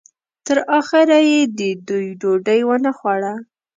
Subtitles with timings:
[0.45, 3.33] تر اخره یې د دوی ډوډۍ ونه خوړه.